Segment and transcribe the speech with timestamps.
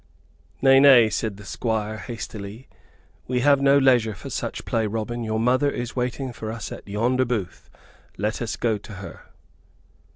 [0.63, 2.67] "Nay, nay," said the Squire, hastily.
[3.27, 5.23] "We have no leisure for such play, Robin.
[5.23, 7.69] Your mother is waiting for us at yonder booth.
[8.17, 9.25] Let us go to her."